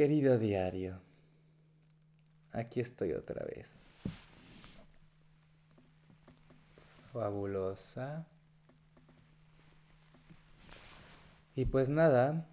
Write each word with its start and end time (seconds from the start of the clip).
Querido 0.00 0.38
diario, 0.38 0.98
aquí 2.52 2.80
estoy 2.80 3.12
otra 3.12 3.44
vez. 3.44 3.86
Fabulosa. 7.12 8.24
Y 11.54 11.66
pues 11.66 11.90
nada, 11.90 12.46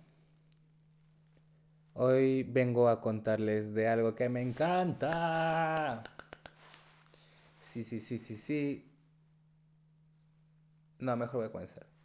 hoy 1.94 2.44
vengo 2.44 2.90
a 2.90 3.00
contarles 3.00 3.74
de 3.74 3.88
algo 3.88 4.14
que 4.14 4.28
me 4.28 4.42
encanta. 4.42 6.04
Sí, 7.64 7.86
sí, 7.86 8.02
sí, 8.02 8.18
sí, 8.18 8.36
sí. 8.36 8.92
No, 11.00 11.16
mejor 11.16 11.38
voy 11.38 11.46
a 11.48 11.52
comenzar. 11.54 11.97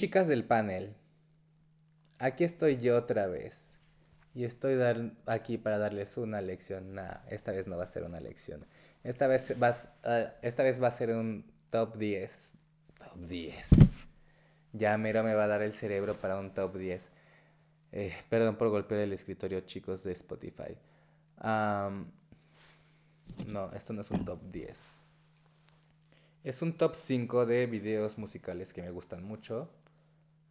Chicas 0.00 0.28
del 0.28 0.46
panel, 0.46 0.96
aquí 2.18 2.42
estoy 2.42 2.78
yo 2.78 2.96
otra 2.96 3.26
vez. 3.26 3.76
Y 4.34 4.44
estoy 4.44 4.80
aquí 5.26 5.58
para 5.58 5.76
darles 5.76 6.16
una 6.16 6.40
lección. 6.40 6.94
Nah, 6.94 7.18
esta 7.28 7.52
vez 7.52 7.66
no 7.66 7.76
va 7.76 7.84
a 7.84 7.86
ser 7.86 8.04
una 8.04 8.18
lección. 8.18 8.64
Esta 9.04 9.26
vez, 9.26 9.50
uh, 9.50 10.30
esta 10.40 10.62
vez 10.62 10.82
va 10.82 10.88
a 10.88 10.90
ser 10.90 11.10
un 11.10 11.44
top 11.68 11.98
10. 11.98 12.52
Top 12.96 13.18
10. 13.28 13.68
Ya 14.72 14.96
mero 14.96 15.22
me 15.22 15.34
va 15.34 15.44
a 15.44 15.48
dar 15.48 15.60
el 15.60 15.74
cerebro 15.74 16.18
para 16.18 16.40
un 16.40 16.54
top 16.54 16.78
10. 16.78 17.06
Eh, 17.92 18.14
perdón 18.30 18.56
por 18.56 18.70
golpear 18.70 19.02
el 19.02 19.12
escritorio, 19.12 19.60
chicos 19.60 20.02
de 20.02 20.12
Spotify. 20.12 20.78
No, 23.48 23.70
esto 23.74 23.92
no 23.92 24.00
es 24.00 24.10
un 24.10 24.24
top 24.24 24.40
10. 24.50 24.78
Es 26.42 26.62
un 26.62 26.72
top 26.72 26.94
5 26.94 27.44
de 27.44 27.66
videos 27.66 28.16
musicales 28.16 28.72
que 28.72 28.80
me 28.80 28.90
gustan 28.90 29.22
mucho. 29.22 29.68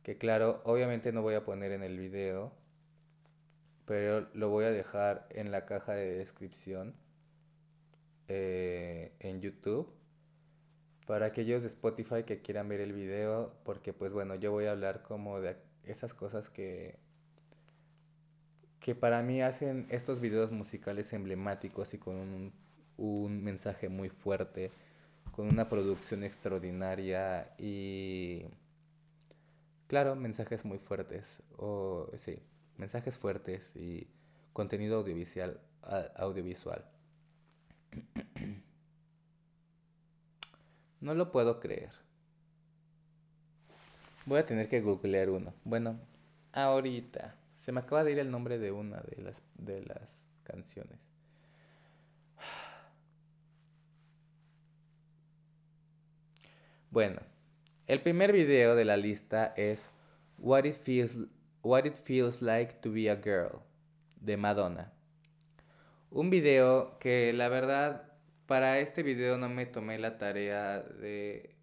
Que 0.04 0.18
claro, 0.18 0.62
obviamente 0.66 1.12
no 1.12 1.22
voy 1.22 1.36
a 1.36 1.44
poner 1.44 1.72
en 1.72 1.84
el 1.84 1.98
video. 1.98 2.52
Pero 3.86 4.28
lo 4.34 4.50
voy 4.50 4.66
a 4.66 4.72
dejar 4.72 5.28
en 5.32 5.52
la 5.52 5.66
caja 5.66 5.94
de 5.94 6.18
descripción. 6.18 6.96
Eh, 8.28 9.14
en 9.20 9.42
YouTube. 9.42 9.92
Para 11.08 11.26
aquellos 11.28 11.62
de 11.64 11.68
Spotify 11.68 12.24
que 12.24 12.42
quieran 12.42 12.70
ver 12.70 12.82
el 12.82 12.94
video. 12.94 13.54
Porque 13.64 13.94
pues 13.94 14.12
bueno, 14.12 14.36
yo 14.36 14.52
voy 14.52 14.66
a 14.66 14.72
hablar 14.72 15.04
como 15.04 15.40
de 15.40 15.58
esas 15.86 16.14
cosas 16.14 16.50
que 16.50 16.98
que 18.80 18.96
para 18.96 19.22
mí 19.22 19.42
hacen 19.42 19.86
estos 19.90 20.20
videos 20.20 20.52
musicales 20.52 21.12
emblemáticos 21.14 21.94
y 21.94 21.98
con 21.98 22.16
un, 22.16 22.54
un 22.98 23.44
mensaje 23.44 23.90
muy 23.90 24.10
fuerte, 24.10 24.72
con 25.32 25.48
una 25.48 25.70
producción 25.70 26.24
extraordinaria 26.24 27.54
y, 27.58 28.46
claro, 29.90 30.16
mensajes 30.16 30.66
muy 30.66 30.78
fuertes, 30.78 31.42
o 31.58 32.08
sí, 32.16 32.40
mensajes 32.78 33.18
fuertes 33.18 33.76
y 33.76 34.08
contenido 34.54 35.00
audiovisual. 35.00 35.60
audiovisual. 36.16 36.86
No 41.02 41.14
lo 41.14 41.32
puedo 41.32 41.62
creer. 41.62 41.92
Voy 44.26 44.40
a 44.40 44.46
tener 44.46 44.68
que 44.68 44.82
googlear 44.82 45.30
uno. 45.30 45.54
Bueno, 45.64 45.98
ahorita. 46.52 47.36
Se 47.58 47.72
me 47.72 47.80
acaba 47.80 48.04
de 48.04 48.12
ir 48.12 48.20
el 48.20 48.30
nombre 48.30 48.58
de 48.58 48.74
una 48.74 48.98
de 48.98 49.24
las, 49.24 49.42
de 49.56 49.82
las 49.82 50.22
canciones. 50.44 51.00
Bueno, 56.92 57.22
el 57.90 58.02
primer 58.02 58.32
video 58.32 58.76
de 58.76 58.86
la 58.86 58.96
lista 58.98 59.52
es 59.58 59.90
What 60.38 60.66
It 60.66 60.76
Feels, 60.76 61.18
What 61.64 61.86
It 61.86 61.96
Feels 61.96 62.44
Like 62.44 62.76
to 62.82 62.92
Be 62.92 63.10
a 63.10 63.16
Girl 63.16 63.64
de 64.22 64.38
Madonna. 64.38 64.94
Un 66.12 66.30
video 66.30 67.00
que 67.00 67.34
la 67.34 67.50
verdad 67.50 68.14
para 68.46 68.78
este 68.78 69.02
video 69.02 69.40
no 69.40 69.50
me 69.50 69.66
tomé 69.66 69.98
la 69.98 70.20
tarea 70.20 70.82
de 70.84 71.56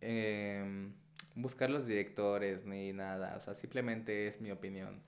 eh, 0.00 0.90
buscar 1.36 1.70
los 1.70 1.86
directores 1.86 2.66
ni 2.66 2.92
nada, 2.92 3.36
o 3.36 3.40
sea, 3.40 3.54
simplemente 3.54 4.26
es 4.26 4.40
mi 4.40 4.50
opinión. 4.50 5.00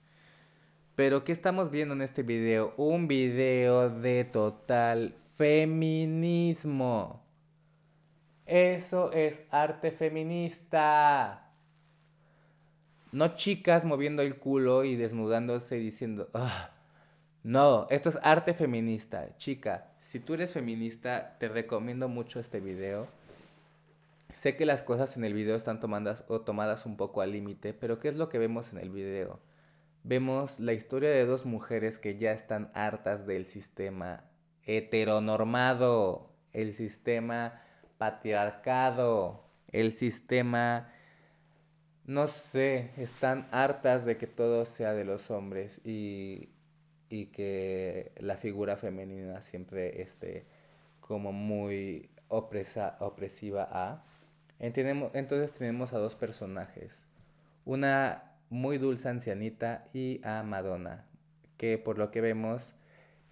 Pero 0.95 1.25
¿qué 1.25 1.33
estamos 1.33 1.69
viendo 1.69 1.93
en 1.93 2.01
este 2.01 2.23
video? 2.23 2.73
Un 2.77 3.09
video 3.09 3.89
de 3.89 4.23
total 4.23 5.15
feminismo. 5.35 7.26
Eso 8.47 9.11
es 9.11 9.43
arte 9.51 9.91
feminista. 9.91 11.51
No 13.11 13.35
chicas 13.35 13.85
moviendo 13.85 14.21
el 14.21 14.37
culo 14.37 14.83
y 14.83 14.95
desnudándose 14.95 15.77
y 15.77 15.81
diciendo, 15.81 16.29
ah, 16.33 16.71
no, 17.43 17.87
esto 17.89 18.09
es 18.09 18.19
arte 18.23 18.53
feminista. 18.53 19.37
Chica, 19.37 19.91
si 19.99 20.19
tú 20.19 20.33
eres 20.33 20.51
feminista, 20.51 21.37
te 21.39 21.47
recomiendo 21.47 22.07
mucho 22.07 22.39
este 22.39 22.59
video 22.59 23.07
Sé 24.37 24.55
que 24.55 24.67
las 24.67 24.83
cosas 24.83 25.17
en 25.17 25.23
el 25.23 25.33
video 25.33 25.55
están 25.55 25.79
tomadas 25.79 26.23
o 26.27 26.41
tomadas 26.41 26.85
un 26.85 26.95
poco 26.95 27.21
al 27.21 27.31
límite, 27.31 27.73
pero 27.73 27.99
¿qué 27.99 28.07
es 28.07 28.15
lo 28.15 28.29
que 28.29 28.37
vemos 28.37 28.71
en 28.71 28.77
el 28.77 28.91
video? 28.91 29.39
Vemos 30.03 30.59
la 30.59 30.73
historia 30.73 31.09
de 31.09 31.25
dos 31.25 31.47
mujeres 31.47 31.97
que 31.97 32.17
ya 32.17 32.33
están 32.33 32.69
hartas 32.75 33.25
del 33.25 33.47
sistema 33.47 34.25
heteronormado, 34.63 36.29
el 36.53 36.73
sistema 36.73 37.61
patriarcado, 37.97 39.43
el 39.71 39.91
sistema, 39.91 40.89
no 42.05 42.27
sé, 42.27 42.91
están 42.97 43.47
hartas 43.51 44.05
de 44.05 44.17
que 44.17 44.27
todo 44.27 44.65
sea 44.65 44.93
de 44.93 45.05
los 45.05 45.31
hombres 45.31 45.81
y, 45.85 46.49
y 47.09 47.27
que 47.27 48.11
la 48.17 48.37
figura 48.37 48.77
femenina 48.77 49.41
siempre 49.41 50.01
esté 50.01 50.45
como 51.01 51.31
muy 51.31 52.09
opresa, 52.27 52.97
opresiva 52.99 53.67
a. 53.71 54.03
Entonces 54.59 55.53
tenemos 55.53 55.93
a 55.93 55.99
dos 55.99 56.15
personajes, 56.15 57.05
una 57.65 58.23
muy 58.49 58.77
dulce 58.77 59.09
ancianita 59.09 59.85
y 59.93 60.21
a 60.23 60.43
Madonna, 60.43 61.05
que 61.57 61.77
por 61.77 61.97
lo 61.97 62.11
que 62.11 62.21
vemos 62.21 62.75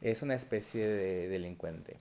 es 0.01 0.21
una 0.21 0.35
especie 0.35 0.87
de 0.87 1.27
delincuente. 1.27 1.99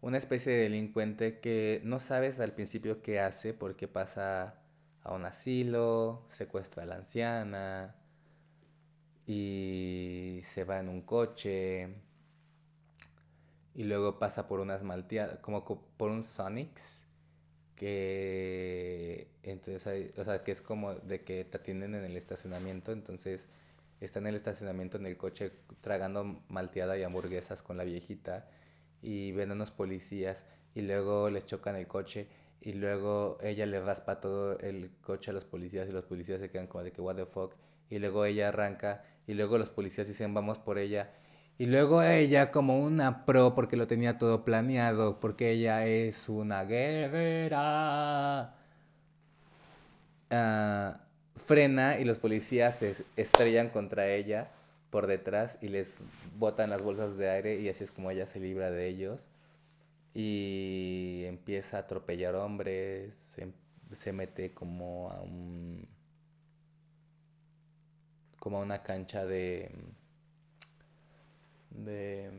Una 0.00 0.18
especie 0.18 0.52
de 0.52 0.62
delincuente 0.62 1.40
que 1.40 1.80
no 1.84 1.98
sabes 1.98 2.38
al 2.38 2.52
principio 2.52 3.02
qué 3.02 3.18
hace 3.18 3.52
porque 3.52 3.88
pasa 3.88 4.54
a 5.02 5.12
un 5.12 5.24
asilo, 5.24 6.24
secuestra 6.28 6.84
a 6.84 6.86
la 6.86 6.96
anciana 6.96 7.96
y 9.26 10.40
se 10.44 10.64
va 10.64 10.78
en 10.78 10.88
un 10.88 11.02
coche 11.02 11.88
y 13.74 13.84
luego 13.84 14.18
pasa 14.18 14.46
por 14.48 14.60
unas 14.60 14.82
malteadas, 14.82 15.38
como 15.40 15.64
por 15.96 16.10
un 16.10 16.22
Sonics 16.22 17.02
que 17.74 19.28
entonces 19.42 20.12
o 20.18 20.24
sea, 20.24 20.42
que 20.44 20.52
es 20.52 20.60
como 20.60 20.94
de 20.94 21.22
que 21.22 21.44
te 21.44 21.56
atienden 21.58 21.94
en 21.96 22.04
el 22.04 22.16
estacionamiento, 22.16 22.92
entonces 22.92 23.46
está 24.00 24.20
en 24.20 24.28
el 24.28 24.36
estacionamiento 24.36 24.96
en 24.96 25.06
el 25.06 25.16
coche 25.16 25.52
tragando 25.80 26.42
malteada 26.48 26.96
y 26.98 27.02
hamburguesas 27.02 27.62
con 27.62 27.76
la 27.76 27.84
viejita 27.84 28.48
y 29.02 29.32
ven 29.32 29.50
a 29.50 29.54
unos 29.54 29.70
policías 29.70 30.46
y 30.74 30.82
luego 30.82 31.30
les 31.30 31.46
chocan 31.46 31.76
el 31.76 31.86
coche 31.86 32.28
y 32.60 32.72
luego 32.72 33.38
ella 33.42 33.66
le 33.66 33.80
raspa 33.80 34.20
todo 34.20 34.58
el 34.58 34.90
coche 35.00 35.30
a 35.30 35.34
los 35.34 35.44
policías 35.44 35.88
y 35.88 35.92
los 35.92 36.04
policías 36.04 36.40
se 36.40 36.50
quedan 36.50 36.66
como 36.66 36.84
de 36.84 36.92
que 36.92 37.00
what 37.00 37.16
the 37.16 37.26
fuck 37.26 37.54
y 37.90 37.98
luego 37.98 38.24
ella 38.24 38.48
arranca 38.48 39.04
y 39.26 39.34
luego 39.34 39.58
los 39.58 39.70
policías 39.70 40.08
dicen 40.08 40.34
vamos 40.34 40.58
por 40.58 40.78
ella 40.78 41.10
y 41.58 41.66
luego 41.66 42.02
ella 42.04 42.52
como 42.52 42.78
una 42.78 43.26
pro 43.26 43.54
porque 43.56 43.76
lo 43.76 43.88
tenía 43.88 44.16
todo 44.16 44.44
planeado, 44.44 45.18
porque 45.18 45.50
ella 45.50 45.84
es 45.86 46.28
una 46.28 46.64
guerrera. 46.64 48.54
Ah, 50.30 51.00
frena 51.34 51.98
y 51.98 52.04
los 52.04 52.18
policías 52.18 52.78
se 52.78 52.94
estrellan 53.16 53.70
contra 53.70 54.06
ella 54.06 54.52
por 54.90 55.06
detrás 55.06 55.58
y 55.60 55.68
les 55.68 56.00
botan 56.38 56.70
las 56.70 56.82
bolsas 56.82 57.16
de 57.16 57.30
aire 57.30 57.60
y 57.60 57.68
así 57.68 57.84
es 57.84 57.92
como 57.92 58.10
ella 58.10 58.26
se 58.26 58.40
libra 58.40 58.70
de 58.70 58.88
ellos. 58.88 59.26
Y 60.14 61.24
empieza 61.26 61.76
a 61.78 61.80
atropellar 61.80 62.34
hombres, 62.34 63.14
se, 63.14 63.52
se 63.92 64.12
mete 64.12 64.52
como 64.52 65.10
a 65.10 65.20
un... 65.22 65.88
como 68.38 68.58
a 68.58 68.62
una 68.62 68.82
cancha 68.82 69.26
de 69.26 69.70
de... 71.70 72.30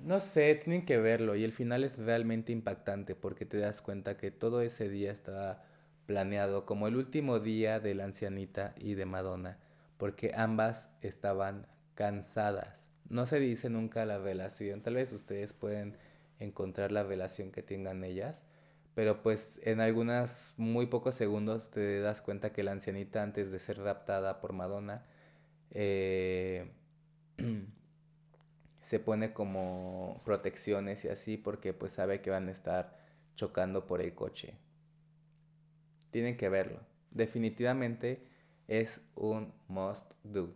No 0.00 0.20
sé, 0.20 0.54
tienen 0.54 0.84
que 0.84 0.98
verlo 0.98 1.34
y 1.34 1.42
el 1.42 1.52
final 1.52 1.82
es 1.82 1.98
realmente 1.98 2.52
impactante 2.52 3.16
porque 3.16 3.44
te 3.44 3.58
das 3.58 3.82
cuenta 3.82 4.16
que 4.16 4.30
todo 4.30 4.62
ese 4.62 4.88
día 4.88 5.10
estaba 5.10 5.64
planeado 6.06 6.66
como 6.66 6.86
el 6.86 6.96
último 6.96 7.40
día 7.40 7.80
de 7.80 7.94
la 7.94 8.04
ancianita 8.04 8.74
y 8.78 8.94
de 8.94 9.06
Madonna, 9.06 9.58
porque 9.96 10.32
ambas 10.36 10.88
estaban 11.02 11.66
cansadas. 11.98 12.88
No 13.08 13.26
se 13.26 13.40
dice 13.40 13.70
nunca 13.70 14.04
la 14.04 14.18
relación, 14.18 14.82
tal 14.82 14.94
vez 14.94 15.12
ustedes 15.12 15.52
pueden 15.52 15.96
encontrar 16.38 16.92
la 16.92 17.02
relación 17.02 17.50
que 17.50 17.60
tengan 17.60 18.04
ellas, 18.04 18.44
pero 18.94 19.20
pues 19.20 19.58
en 19.64 19.80
algunos 19.80 20.54
muy 20.56 20.86
pocos 20.86 21.16
segundos 21.16 21.72
te 21.72 21.98
das 21.98 22.20
cuenta 22.22 22.52
que 22.52 22.62
la 22.62 22.70
ancianita 22.70 23.24
antes 23.24 23.50
de 23.50 23.58
ser 23.58 23.78
raptada 23.78 24.40
por 24.40 24.52
Madonna 24.52 25.06
eh, 25.72 26.70
se 28.80 29.00
pone 29.00 29.32
como 29.32 30.22
protecciones 30.24 31.04
y 31.04 31.08
así 31.08 31.36
porque 31.36 31.72
pues 31.72 31.90
sabe 31.94 32.20
que 32.20 32.30
van 32.30 32.46
a 32.46 32.52
estar 32.52 32.96
chocando 33.34 33.88
por 33.88 34.00
el 34.02 34.14
coche. 34.14 34.54
Tienen 36.12 36.36
que 36.36 36.48
verlo. 36.48 36.78
Definitivamente 37.10 38.22
es 38.68 39.00
un 39.16 39.52
must 39.66 40.12
do. 40.22 40.54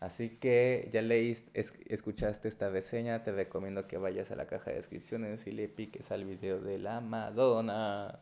Así 0.00 0.30
que 0.30 0.88
ya 0.92 1.02
leíste, 1.02 1.50
escuchaste 1.88 2.48
esta 2.48 2.70
reseña, 2.70 3.22
te 3.22 3.32
recomiendo 3.32 3.86
que 3.86 3.98
vayas 3.98 4.30
a 4.30 4.36
la 4.36 4.46
caja 4.46 4.70
de 4.70 4.76
descripciones 4.76 5.46
y 5.46 5.52
le 5.52 5.68
piques 5.68 6.10
al 6.10 6.24
video 6.24 6.58
de 6.58 6.78
la 6.78 7.02
Madonna. 7.02 8.18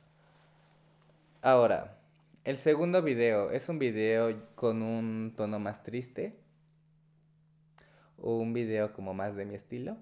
Ahora, 1.41 2.01
el 2.45 2.57
segundo 2.57 3.01
video 3.01 3.53
es 3.53 3.69
un 3.69 3.79
video 3.79 4.35
con 4.57 4.83
un 4.83 5.35
tono 5.37 5.61
más 5.61 5.85
triste. 5.85 6.37
Un 8.17 8.53
video 8.53 8.93
como 8.93 9.15
más 9.15 9.37
de 9.37 9.47
mi 9.47 9.55
estilo. 9.55 9.97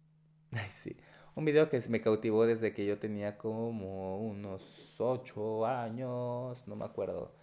Ay, 0.52 0.70
sí. 0.70 0.96
Un 1.34 1.44
video 1.44 1.68
que 1.68 1.82
me 1.90 2.00
cautivó 2.00 2.46
desde 2.46 2.72
que 2.72 2.86
yo 2.86 2.98
tenía 2.98 3.36
como 3.36 4.18
unos 4.20 4.62
8 4.98 5.66
años, 5.66 6.66
no 6.66 6.76
me 6.76 6.86
acuerdo. 6.86 7.34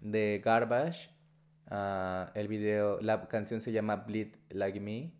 De 0.00 0.40
Garbage 0.44 1.13
Ah, 1.68 2.30
el 2.34 2.48
video, 2.48 3.00
la 3.00 3.26
canción 3.28 3.60
se 3.60 3.72
llama 3.72 3.96
Bleed 3.96 4.34
Like 4.50 4.80
Me. 4.80 5.12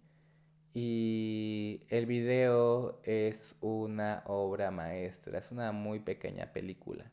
Y 0.74 1.82
el 1.88 2.06
video 2.06 3.00
es 3.04 3.54
una 3.60 4.24
obra 4.26 4.72
maestra, 4.72 5.38
es 5.38 5.52
una 5.52 5.70
muy 5.70 6.00
pequeña 6.00 6.52
película. 6.52 7.10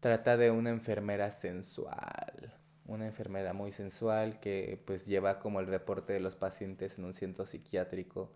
Trata 0.00 0.36
de 0.36 0.50
una 0.50 0.70
enfermera 0.70 1.30
sensual, 1.30 2.52
una 2.86 3.06
enfermera 3.06 3.52
muy 3.52 3.72
sensual 3.72 4.40
que 4.40 4.82
pues 4.86 5.06
lleva 5.06 5.38
como 5.38 5.60
el 5.60 5.66
reporte 5.66 6.12
de 6.12 6.20
los 6.20 6.34
pacientes 6.36 6.98
en 6.98 7.04
un 7.04 7.14
centro 7.14 7.44
psiquiátrico 7.44 8.30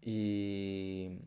y 0.00 1.18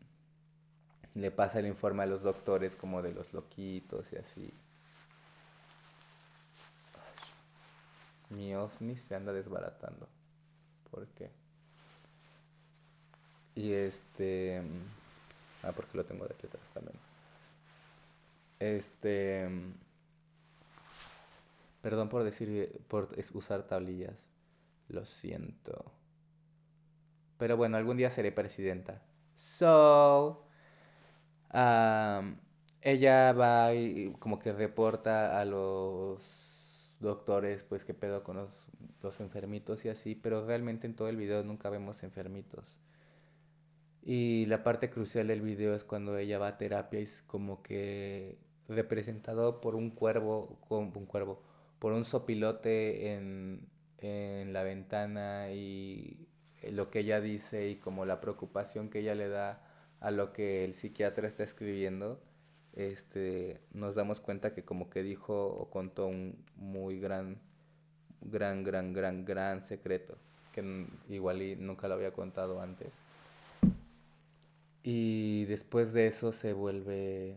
le 1.14 1.30
pasa 1.30 1.60
el 1.60 1.66
informe 1.66 2.02
a 2.04 2.06
los 2.06 2.22
doctores 2.22 2.76
como 2.76 3.02
de 3.02 3.12
los 3.12 3.32
loquitos 3.32 4.12
y 4.12 4.16
así. 4.16 4.52
Mi 8.30 8.54
ovni 8.54 8.96
se 8.96 9.14
anda 9.14 9.32
desbaratando. 9.32 10.08
¿Por 10.90 11.06
qué? 11.08 11.30
Y 13.54 13.72
este... 13.72 14.62
Ah, 15.62 15.72
porque 15.72 15.96
lo 15.96 16.04
tengo 16.04 16.26
de 16.26 16.34
aquí 16.34 16.46
atrás 16.46 16.68
también. 16.72 16.98
Este... 18.60 19.48
Perdón 21.82 22.08
por 22.08 22.22
decir, 22.24 22.80
por 22.88 23.08
usar 23.34 23.62
tablillas. 23.64 24.28
Lo 24.88 25.04
siento. 25.04 25.92
Pero 27.38 27.56
bueno, 27.56 27.76
algún 27.76 27.96
día 27.96 28.10
seré 28.10 28.32
presidenta. 28.32 29.02
So... 29.36 30.44
ella 32.80 33.32
va 33.32 33.74
y 33.74 34.12
como 34.18 34.38
que 34.38 34.52
reporta 34.52 35.40
a 35.40 35.44
los 35.44 36.47
doctores, 37.00 37.62
pues 37.62 37.84
qué 37.84 37.94
pedo 37.94 38.24
con 38.24 38.36
los, 38.36 38.66
los 39.02 39.20
enfermitos 39.20 39.84
y 39.84 39.88
así, 39.88 40.14
pero 40.14 40.46
realmente 40.46 40.86
en 40.86 40.94
todo 40.94 41.08
el 41.08 41.16
video 41.16 41.44
nunca 41.44 41.70
vemos 41.70 42.02
enfermitos. 42.02 42.76
Y 44.02 44.46
la 44.46 44.62
parte 44.62 44.90
crucial 44.90 45.28
del 45.28 45.42
video 45.42 45.74
es 45.74 45.84
cuando 45.84 46.16
ella 46.18 46.38
va 46.38 46.48
a 46.48 46.58
terapia 46.58 47.00
y 47.00 47.02
es 47.02 47.22
como 47.22 47.62
que 47.62 48.38
representado 48.68 49.60
por 49.60 49.74
un 49.74 49.90
cuervo, 49.90 50.58
con 50.68 50.92
un 50.96 51.06
cuervo, 51.06 51.42
por 51.78 51.92
un 51.92 52.04
sopilote 52.04 53.12
en, 53.14 53.68
en 53.98 54.52
la 54.52 54.62
ventana 54.62 55.50
y 55.52 56.28
lo 56.70 56.90
que 56.90 57.00
ella 57.00 57.20
dice 57.20 57.68
y 57.68 57.76
como 57.76 58.04
la 58.04 58.20
preocupación 58.20 58.90
que 58.90 59.00
ella 59.00 59.14
le 59.14 59.28
da 59.28 59.62
a 60.00 60.10
lo 60.10 60.32
que 60.32 60.64
el 60.64 60.74
psiquiatra 60.74 61.28
está 61.28 61.44
escribiendo 61.44 62.20
este, 62.78 63.60
nos 63.72 63.96
damos 63.96 64.20
cuenta 64.20 64.54
que 64.54 64.64
como 64.64 64.88
que 64.88 65.02
dijo 65.02 65.48
o 65.48 65.68
contó 65.68 66.06
un 66.06 66.44
muy 66.54 67.00
gran, 67.00 67.40
gran, 68.20 68.62
gran, 68.62 68.92
gran, 68.92 69.24
gran 69.24 69.64
secreto, 69.64 70.16
que 70.52 70.86
igual 71.08 71.42
y 71.42 71.56
nunca 71.56 71.88
lo 71.88 71.94
había 71.94 72.12
contado 72.12 72.60
antes. 72.62 72.94
Y 74.84 75.44
después 75.46 75.92
de 75.92 76.06
eso 76.06 76.30
se 76.30 76.52
vuelve, 76.52 77.36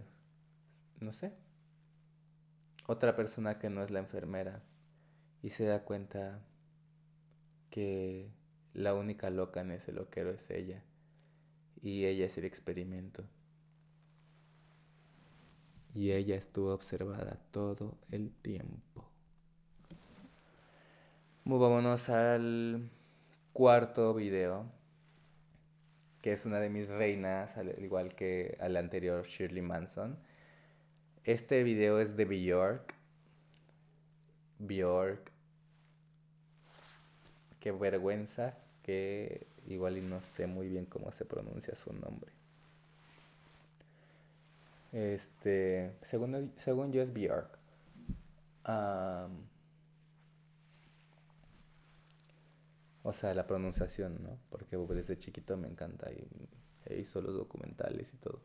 no 1.00 1.12
sé, 1.12 1.34
otra 2.86 3.16
persona 3.16 3.58
que 3.58 3.72
no 3.72 3.82
es 3.82 3.90
la 3.90 4.00
enfermera 4.00 4.62
y 5.42 5.50
se 5.50 5.66
da 5.66 5.84
cuenta 5.84 6.40
que 7.72 8.30
la 8.76 8.94
única 8.94 9.32
loca 9.32 9.62
en 9.62 9.72
ese 9.72 9.92
loquero 9.92 10.30
es 10.30 10.52
ella 10.52 10.84
y 11.82 12.06
ella 12.06 12.28
es 12.28 12.38
el 12.38 12.46
experimento 12.46 13.26
y 15.94 16.12
ella 16.12 16.36
estuvo 16.36 16.74
observada 16.74 17.38
todo 17.52 17.98
el 18.12 18.32
tiempo. 18.32 19.10
Movámonos 21.44 22.10
al 22.10 22.90
cuarto 23.52 24.14
video, 24.14 24.72
que 26.22 26.34
es 26.34 26.46
una 26.46 26.60
de 26.60 26.70
mis 26.70 26.88
reinas, 26.88 27.58
al 27.58 27.78
igual 27.84 28.16
que 28.16 28.58
al 28.62 28.78
anterior 28.78 29.26
Shirley 29.26 29.62
Manson. 29.62 30.18
Este 31.24 31.64
video 31.64 32.00
es 32.00 32.16
de 32.16 32.26
Bjork. 32.26 32.96
Bjork. 34.60 35.32
Qué 37.60 37.72
vergüenza 37.72 38.58
que 38.84 39.48
igual 39.68 39.98
y 39.98 40.02
no 40.02 40.22
sé 40.22 40.48
muy 40.48 40.68
bien 40.68 40.86
cómo 40.86 41.12
se 41.12 41.26
pronuncia 41.26 41.76
su 41.76 41.94
nombre. 41.94 42.41
Este, 44.92 45.96
según, 46.02 46.52
según 46.56 46.92
yo 46.92 47.02
es 47.02 47.14
Bjork. 47.14 47.60
o 53.04 53.14
sea, 53.14 53.34
la 53.34 53.48
pronunciación, 53.48 54.22
¿no? 54.22 54.38
Porque 54.50 54.78
desde 54.78 55.18
chiquito 55.18 55.58
me 55.58 55.68
encanta 55.68 56.12
y 56.12 56.28
he 56.86 56.96
visto 56.96 57.22
los 57.22 57.36
documentales 57.36 58.14
y 58.14 58.18
todo. 58.18 58.42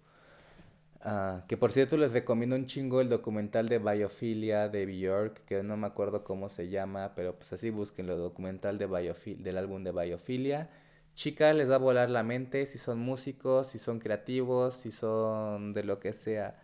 Ah, 1.03 1.45
que 1.47 1.57
por 1.57 1.71
cierto 1.73 1.97
les 1.97 2.13
recomiendo 2.13 2.57
un 2.57 2.67
chingo 2.67 3.01
el 3.01 3.09
documental 3.09 3.69
de 3.69 3.79
Biofilia 3.79 4.69
de 4.69 4.87
Bjork, 4.87 5.45
que 5.45 5.63
no 5.63 5.77
me 5.77 5.87
acuerdo 5.87 6.25
cómo 6.25 6.49
se 6.49 6.69
llama, 6.69 7.13
pero 7.15 7.37
pues 7.37 7.53
así 7.53 7.71
busquen 7.71 8.09
el 8.09 8.17
documental 8.17 8.79
de 8.79 8.87
Biofil 8.87 9.43
del 9.43 9.59
álbum 9.59 9.85
de 9.85 9.93
Biofilia 9.93 10.71
chica 11.17 11.53
les 11.55 11.69
va 11.71 11.77
a 11.77 11.79
volar 11.79 12.11
la 12.11 12.23
mente 12.23 12.67
si 12.67 12.79
son 12.79 13.01
músicos, 13.01 13.67
si 13.69 13.79
son 13.79 13.99
creativos, 13.99 14.75
si 14.75 14.93
son 14.93 15.73
de 15.73 15.83
lo 15.83 15.99
que 15.99 16.13
sea. 16.13 16.63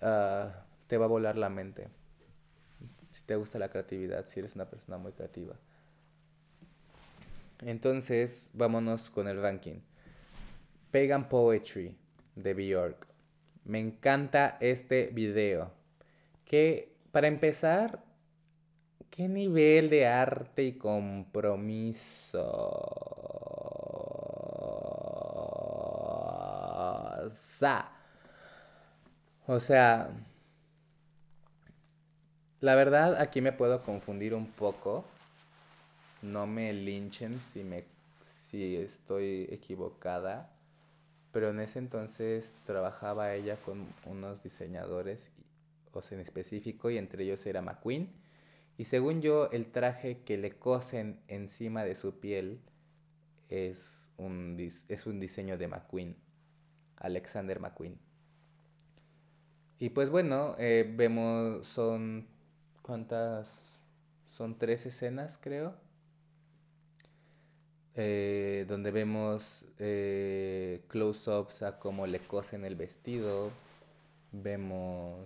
Ah, 0.00 0.66
te 0.86 0.96
va 0.98 1.06
a 1.06 1.08
volar 1.08 1.36
la 1.36 1.48
mente. 1.48 1.88
Si 3.10 3.22
te 3.22 3.34
gusta 3.36 3.58
la 3.58 3.70
creatividad, 3.70 4.26
si 4.26 4.38
eres 4.38 4.54
una 4.54 4.66
persona 4.66 4.98
muy 4.98 5.12
creativa. 5.12 5.56
Entonces, 7.62 8.50
vámonos 8.52 9.10
con 9.10 9.26
el 9.26 9.40
ranking. 9.42 9.80
Pagan 10.92 11.28
Poetry 11.28 11.96
de 12.36 12.54
Bjork. 12.54 13.08
Me 13.64 13.80
encanta 13.80 14.58
este 14.60 15.06
video. 15.08 15.72
Que 16.44 16.94
para 17.10 17.26
empezar, 17.28 18.04
¿qué 19.10 19.26
nivel 19.28 19.90
de 19.90 20.06
arte 20.06 20.64
y 20.64 20.78
compromiso? 20.78 22.38
O 29.46 29.60
sea, 29.60 30.10
la 32.60 32.74
verdad 32.74 33.20
aquí 33.20 33.40
me 33.40 33.52
puedo 33.52 33.82
confundir 33.82 34.34
un 34.34 34.46
poco. 34.46 35.04
No 36.22 36.46
me 36.46 36.72
linchen 36.72 37.40
si 37.52 37.64
me 37.64 37.84
si 38.50 38.76
estoy 38.76 39.46
equivocada, 39.50 40.50
pero 41.32 41.50
en 41.50 41.60
ese 41.60 41.78
entonces 41.78 42.54
trabajaba 42.64 43.34
ella 43.34 43.56
con 43.56 43.86
unos 44.06 44.42
diseñadores, 44.42 45.30
o 45.92 46.00
sea, 46.00 46.16
en 46.16 46.22
específico, 46.22 46.90
y 46.90 46.96
entre 46.96 47.24
ellos 47.24 47.44
era 47.46 47.60
McQueen. 47.60 48.08
Y 48.78 48.84
según 48.84 49.20
yo, 49.20 49.50
el 49.50 49.68
traje 49.70 50.22
que 50.24 50.38
le 50.38 50.52
cosen 50.52 51.20
encima 51.28 51.84
de 51.84 51.94
su 51.94 52.20
piel 52.20 52.60
es 53.50 54.08
un, 54.16 54.56
es 54.88 55.06
un 55.06 55.20
diseño 55.20 55.58
de 55.58 55.68
McQueen. 55.68 56.16
Alexander 57.00 57.60
McQueen. 57.60 57.98
Y 59.78 59.90
pues 59.90 60.10
bueno, 60.10 60.56
eh, 60.58 60.92
vemos, 60.96 61.66
son, 61.68 62.26
¿cuántas? 62.82 63.46
Son 64.26 64.58
tres 64.58 64.86
escenas, 64.86 65.38
creo. 65.40 65.74
eh, 67.94 68.64
donde 68.68 68.90
vemos 68.92 69.64
eh, 69.78 70.84
close-ups 70.88 71.62
a 71.62 71.78
cómo 71.80 72.06
le 72.06 72.20
cosen 72.20 72.64
el 72.64 72.76
vestido, 72.76 73.50
vemos 74.32 75.18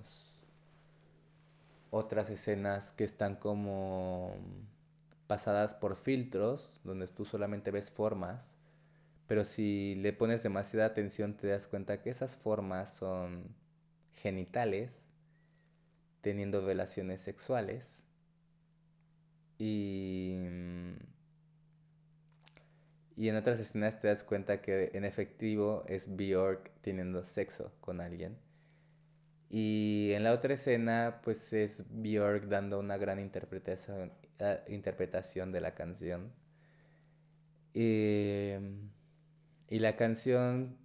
otras 1.91 2.31
escenas 2.31 2.93
que 2.93 3.05
están 3.05 3.37
como 3.37 4.35
pasadas 5.27 5.75
por 5.75 5.97
filtros, 5.97 6.81
donde 6.85 7.07
tú 7.09 7.25
solamente 7.27 7.71
ves 7.71 7.91
formas, 7.91 8.55
pero 9.33 9.47
si 9.47 9.95
le 9.95 10.13
pones 10.13 10.43
demasiada 10.43 10.85
atención 10.85 11.39
te 11.39 11.47
das 11.47 11.67
cuenta 11.67 12.03
que 12.03 12.11
esas 12.11 12.37
formas 12.37 12.93
son 12.93 13.57
genitales, 14.13 15.09
teniendo 16.21 16.61
relaciones 16.61 17.23
sexuales. 17.23 18.03
Y, 19.59 20.35
y 23.17 23.29
en 23.31 23.37
otras 23.37 23.59
escenas 23.59 23.99
te 24.01 24.09
das 24.09 24.23
cuenta 24.23 24.61
que 24.61 24.91
en 24.93 25.07
efectivo 25.07 25.83
es 25.89 26.15
Bjork 26.15 26.71
teniendo 26.83 27.25
sexo 27.25 27.73
con 27.81 28.03
alguien. 28.03 28.37
Y 29.49 30.11
en 30.13 30.25
la 30.25 30.35
otra 30.35 30.53
escena, 30.53 31.23
pues 31.25 31.55
es 31.55 31.87
Björk 31.89 32.49
dando 32.49 32.79
una 32.79 32.99
gran 32.99 33.19
interpretación, 33.19 34.13
ah, 34.41 34.59
interpretación 34.69 35.53
de 35.53 35.61
la 35.63 35.75
canción. 35.75 36.31
Y, 37.73 38.57
y, 39.73 39.79
la 39.79 39.97
canción 39.97 40.77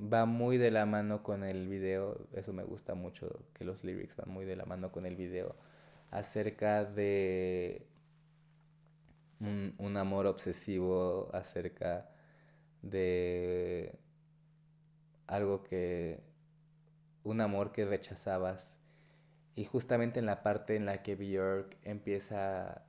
va 0.00 0.26
muy 0.26 0.58
de 0.58 0.70
la 0.70 0.86
mano 0.86 1.22
con 1.22 1.44
el 1.44 1.68
video, 1.68 2.26
eso 2.34 2.52
me 2.52 2.64
gusta 2.64 2.94
mucho, 2.94 3.40
que 3.54 3.64
los 3.64 3.84
lyrics 3.84 4.16
van 4.16 4.30
muy 4.30 4.44
de 4.44 4.56
la 4.56 4.64
mano 4.64 4.92
con 4.92 5.06
el 5.06 5.16
video, 5.16 5.56
acerca 6.10 6.84
de 6.84 7.86
un, 9.40 9.74
un 9.78 9.96
amor 9.96 10.26
obsesivo, 10.26 11.30
acerca 11.32 12.10
de 12.82 13.98
algo 15.26 15.62
que 15.62 16.20
un 17.24 17.40
amor 17.40 17.72
que 17.72 17.84
rechazabas. 17.84 18.78
Y 19.54 19.64
justamente 19.64 20.20
en 20.20 20.26
la 20.26 20.42
parte 20.42 20.76
en 20.76 20.86
la 20.86 21.02
que 21.02 21.16
Björk 21.16 21.76
empieza 21.82 22.85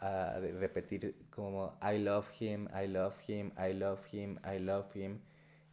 a 0.00 0.38
repetir 0.38 1.14
como 1.30 1.78
I 1.82 1.98
love 1.98 2.28
him, 2.40 2.68
I 2.74 2.88
love 2.88 3.16
him, 3.28 3.52
I 3.58 3.72
love 3.74 4.00
him, 4.12 4.38
I 4.44 4.58
love 4.58 4.94
him. 4.96 5.20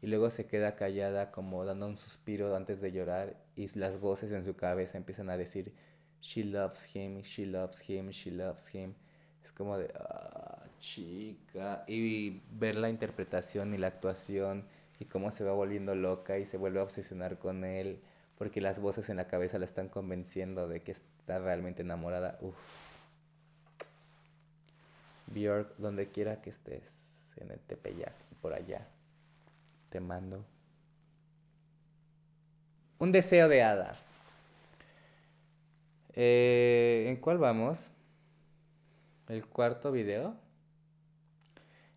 Y 0.02 0.08
luego 0.08 0.30
se 0.30 0.46
queda 0.46 0.76
callada 0.76 1.32
como 1.32 1.66
dando 1.66 1.88
un 1.88 1.98
suspiro 1.98 2.56
antes 2.56 2.82
de 2.82 2.92
llorar 2.92 3.36
y 3.56 3.68
las 3.80 4.00
voces 4.00 4.32
en 4.32 4.46
su 4.46 4.56
cabeza 4.56 4.98
empiezan 4.98 5.30
a 5.30 5.38
decir 5.38 5.74
She 6.22 6.44
loves 6.44 6.96
him, 6.96 7.22
she 7.22 7.46
loves 7.46 7.90
him, 7.90 8.10
she 8.10 8.32
loves 8.32 8.74
him. 8.74 8.94
Es 9.44 9.52
como 9.52 9.78
de, 9.78 9.92
ah, 10.00 10.66
chica. 10.80 11.84
Y 11.88 12.42
ver 12.52 12.76
la 12.76 12.90
interpretación 12.90 13.74
y 13.74 13.78
la 13.78 13.88
actuación 13.88 14.66
y 15.00 15.06
cómo 15.06 15.32
se 15.32 15.44
va 15.44 15.54
volviendo 15.54 15.96
loca 15.96 16.38
y 16.38 16.46
se 16.46 16.58
vuelve 16.58 16.80
a 16.80 16.84
obsesionar 16.84 17.38
con 17.40 17.64
él 17.64 18.02
porque 18.38 18.62
las 18.62 18.80
voces 18.80 19.10
en 19.10 19.18
la 19.18 19.28
cabeza 19.28 19.58
la 19.60 19.66
están 19.66 19.90
convenciendo 19.90 20.68
de 20.68 20.82
que 20.84 20.92
está 20.92 21.40
realmente 21.40 21.82
enamorada. 21.82 22.38
Uf. 22.42 22.56
Björk, 25.28 25.76
donde 25.78 26.10
quiera 26.10 26.42
que 26.42 26.50
estés, 26.50 27.10
en 27.38 27.52
el 27.52 27.60
Tepeyac, 27.60 28.16
por 28.42 28.54
allá, 28.54 28.88
te 29.90 30.00
mando 30.00 30.46
un 33.00 33.12
deseo 33.12 33.48
de 33.48 33.62
hada. 33.62 33.96
Eh, 36.14 37.06
¿En 37.08 37.18
cuál 37.18 37.38
vamos? 37.38 37.92
El 39.28 39.46
cuarto 39.46 39.92
video 39.92 40.36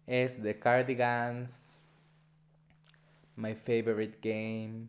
es 0.07 0.43
The 0.43 0.59
Cardigans 0.59 1.83
My 3.37 3.55
favorite 3.55 4.19
game. 4.21 4.89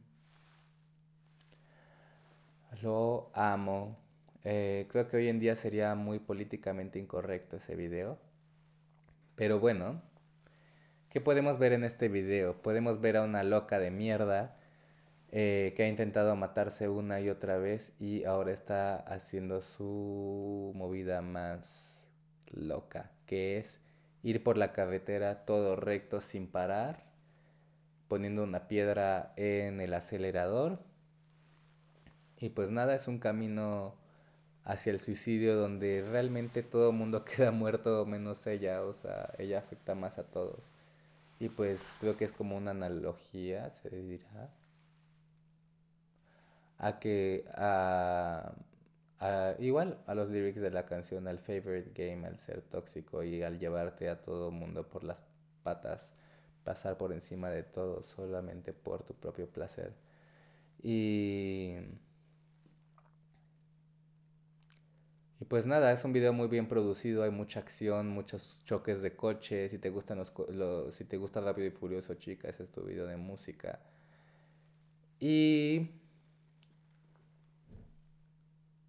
Lo 2.81 3.29
amo. 3.33 3.97
Eh, 4.43 4.87
creo 4.89 5.07
que 5.07 5.17
hoy 5.17 5.29
en 5.29 5.39
día 5.39 5.55
sería 5.55 5.95
muy 5.95 6.19
políticamente 6.19 6.99
incorrecto 6.99 7.57
ese 7.57 7.75
video. 7.75 8.17
Pero 9.35 9.59
bueno, 9.59 10.01
¿qué 11.09 11.21
podemos 11.21 11.57
ver 11.57 11.73
en 11.73 11.83
este 11.83 12.09
video? 12.09 12.61
Podemos 12.61 13.01
ver 13.01 13.17
a 13.17 13.23
una 13.23 13.43
loca 13.43 13.79
de 13.79 13.91
mierda 13.91 14.57
eh, 15.31 15.73
que 15.75 15.83
ha 15.83 15.87
intentado 15.87 16.35
matarse 16.35 16.89
una 16.89 17.21
y 17.21 17.29
otra 17.29 17.57
vez 17.57 17.93
y 17.99 18.25
ahora 18.25 18.51
está 18.51 18.95
haciendo 18.95 19.61
su 19.61 20.73
movida 20.75 21.21
más 21.21 22.07
loca, 22.51 23.11
que 23.25 23.57
es 23.57 23.81
ir 24.23 24.43
por 24.43 24.57
la 24.57 24.73
carretera 24.73 25.45
todo 25.45 25.75
recto 25.75 26.21
sin 26.21 26.47
parar 26.47 27.11
poniendo 28.11 28.43
una 28.43 28.67
piedra 28.67 29.31
en 29.37 29.79
el 29.79 29.93
acelerador. 29.93 30.79
Y 32.41 32.49
pues 32.49 32.69
nada, 32.69 32.93
es 32.93 33.07
un 33.07 33.19
camino 33.19 33.95
hacia 34.63 34.91
el 34.91 34.99
suicidio 34.99 35.55
donde 35.55 36.05
realmente 36.09 36.63
todo 36.63 36.91
el 36.91 36.95
mundo 36.95 37.25
queda 37.25 37.51
muerto 37.51 38.05
menos 38.05 38.45
ella, 38.47 38.83
o 38.83 38.93
sea, 38.93 39.33
ella 39.37 39.59
afecta 39.59 39.95
más 39.95 40.17
a 40.19 40.23
todos. 40.23 40.59
Y 41.39 41.49
pues 41.49 41.93
creo 41.99 42.17
que 42.17 42.25
es 42.25 42.31
como 42.31 42.55
una 42.57 42.71
analogía, 42.71 43.69
se 43.71 43.89
dirá, 43.89 44.51
a 46.77 46.99
que 46.99 47.45
a, 47.53 48.53
igual 49.59 49.99
a 50.07 50.15
los 50.15 50.29
lyrics 50.29 50.61
de 50.61 50.71
la 50.71 50.85
canción, 50.85 51.27
al 51.27 51.39
favorite 51.39 51.91
game, 51.95 52.27
al 52.27 52.39
ser 52.39 52.61
tóxico 52.61 53.23
y 53.23 53.43
al 53.43 53.59
llevarte 53.59 54.09
a 54.09 54.21
todo 54.21 54.49
el 54.49 54.55
mundo 54.55 54.87
por 54.87 55.03
las 55.03 55.23
patas 55.63 56.11
pasar 56.63 56.97
por 56.97 57.11
encima 57.13 57.49
de 57.49 57.63
todo 57.63 58.03
solamente 58.03 58.73
por 58.73 59.03
tu 59.03 59.15
propio 59.15 59.47
placer. 59.47 59.93
Y... 60.83 61.77
Y 65.41 65.45
pues 65.45 65.65
nada, 65.65 65.91
es 65.91 66.05
un 66.05 66.13
video 66.13 66.33
muy 66.33 66.47
bien 66.47 66.67
producido, 66.67 67.23
hay 67.23 67.31
mucha 67.31 67.59
acción, 67.59 68.07
muchos 68.09 68.59
choques 68.63 69.01
de 69.01 69.15
coches, 69.15 69.71
si 69.71 69.79
te 69.79 69.89
gustan 69.89 70.19
los, 70.19 70.93
si 70.93 71.03
te 71.03 71.17
gusta 71.17 71.41
Rápido 71.41 71.67
y 71.67 71.71
Furioso, 71.71 72.13
chica, 72.13 72.47
ese 72.47 72.61
es 72.61 72.69
tu 72.69 72.83
video 72.83 73.07
de 73.07 73.17
música. 73.17 73.79
Y 75.19 75.89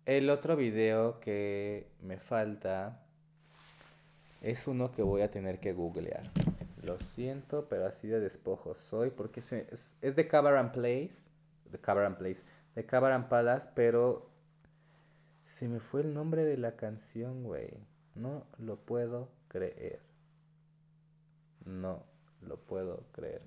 el 0.04 0.28
otro 0.28 0.54
video 0.54 1.20
que 1.20 1.88
me 2.02 2.18
falta 2.18 3.00
es 4.42 4.66
uno 4.66 4.92
que 4.92 5.02
voy 5.02 5.22
a 5.22 5.30
tener 5.30 5.58
que 5.58 5.72
googlear. 5.72 6.30
Lo 6.82 6.98
siento, 6.98 7.66
pero 7.70 7.86
así 7.86 8.08
de 8.08 8.20
despojo 8.20 8.74
soy 8.74 9.08
porque 9.08 9.40
es, 9.40 9.94
es, 10.02 10.16
de 10.16 10.28
Cabaret 10.28 10.70
Place. 10.70 11.30
De 11.70 11.78
Cabaret 11.78 12.18
Place. 12.18 12.42
De 12.74 12.84
Cabaret 12.84 13.26
Palace, 13.26 13.70
pero 13.74 14.31
se 15.62 15.68
me 15.68 15.78
fue 15.78 16.00
el 16.00 16.12
nombre 16.12 16.44
de 16.44 16.56
la 16.56 16.74
canción, 16.74 17.44
güey. 17.44 17.70
No 18.16 18.42
lo 18.58 18.78
puedo 18.80 19.28
creer. 19.46 20.00
No 21.64 22.02
lo 22.40 22.56
puedo 22.56 23.04
creer. 23.12 23.42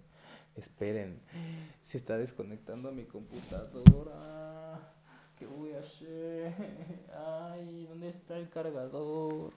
Esperen, 0.56 1.20
se 1.84 1.98
está 1.98 2.18
desconectando 2.18 2.94
mi 2.94 3.04
computadora. 3.04 4.80
¿Qué 5.38 5.46
voy 5.46 5.74
a 5.74 5.80
hacer? 5.80 6.54
Ay, 7.52 7.86
¿dónde 7.90 8.08
está 8.08 8.38
el 8.38 8.48
cargador? 8.48 9.52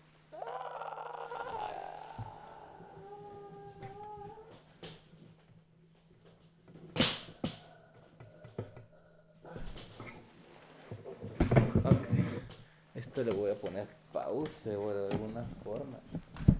Le 13.24 13.32
voy 13.32 13.50
a 13.50 13.54
poner 13.54 13.86
pause 14.12 14.76
o 14.76 14.92
de 14.92 15.12
alguna 15.12 15.44
forma 15.64 15.98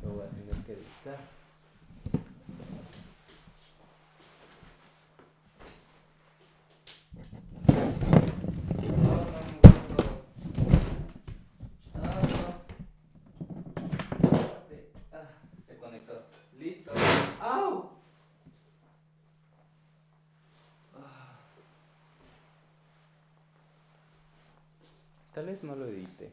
lo 0.03 0.11
voy 0.11 0.27
a 0.27 0.31
tener 0.31 0.65
que 0.65 0.73
editar. 0.73 1.38
Tal 25.39 25.47
vez 25.47 25.63
no 25.63 25.77
lo 25.77 25.87
edite. 25.87 26.33